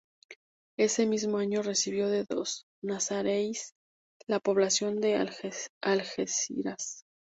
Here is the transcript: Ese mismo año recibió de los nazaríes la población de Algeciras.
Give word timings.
Ese 0.77 1.05
mismo 1.05 1.37
año 1.37 1.61
recibió 1.61 2.07
de 2.09 2.25
los 2.27 2.65
nazaríes 2.81 3.75
la 4.25 4.39
población 4.39 4.99
de 4.99 5.15
Algeciras. 5.79 7.05